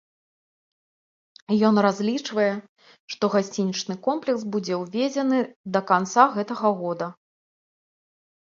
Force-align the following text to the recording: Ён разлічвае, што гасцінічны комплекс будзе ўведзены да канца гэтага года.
Ён 1.67 1.75
разлічвае, 1.85 2.47
што 3.15 3.23
гасцінічны 3.35 3.95
комплекс 4.09 4.41
будзе 4.57 4.73
ўведзены 4.85 5.39
да 5.77 5.85
канца 5.93 6.23
гэтага 6.39 6.69
года. 6.81 7.07